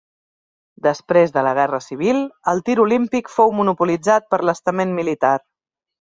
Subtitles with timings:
[0.85, 2.21] Després de la Guerra Civil,
[2.53, 5.35] el tir olímpic fou monopolitzat per l'estament militar.